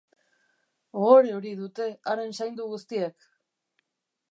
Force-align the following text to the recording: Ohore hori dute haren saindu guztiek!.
Ohore 1.01 1.35
hori 1.41 1.51
dute 1.59 1.87
haren 2.13 2.35
saindu 2.41 2.69
guztiek!. 2.73 3.31